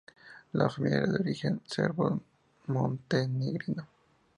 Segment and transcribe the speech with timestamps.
[0.53, 3.87] La familia era de origen serbo-montenegrino.